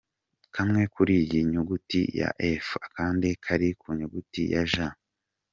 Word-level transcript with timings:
Kamwe 0.55 0.81
kuri 0.93 1.15
ku 1.29 1.37
nyuguti 1.51 2.01
ya 2.19 2.29
‘F’ 2.63 2.67
akandi 2.87 3.29
kari 3.43 3.69
ku 3.81 3.87
nyuguti 3.97 4.41
ya 4.53 4.63
‘J’. 4.71 4.75